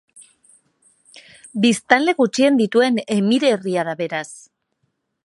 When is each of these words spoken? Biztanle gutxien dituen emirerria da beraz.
Biztanle 1.65 2.15
gutxien 2.21 2.57
dituen 2.63 2.97
emirerria 3.19 3.85
da 3.91 3.95
beraz. 4.01 4.29